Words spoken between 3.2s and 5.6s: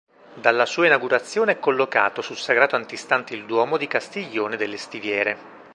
il Duomo di Castiglione delle Stiviere.